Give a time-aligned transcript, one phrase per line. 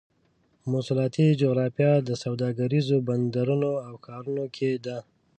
[0.69, 4.97] مواصلاتي جغرافیه د سوداګریزو بندرونو او ښارونو کې ده.